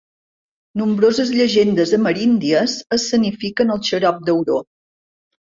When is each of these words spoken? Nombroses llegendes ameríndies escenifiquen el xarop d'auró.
Nombroses 0.81 1.33
llegendes 1.35 1.93
ameríndies 1.99 2.73
escenifiquen 2.97 3.77
el 3.77 3.85
xarop 3.91 4.27
d'auró. 4.31 4.59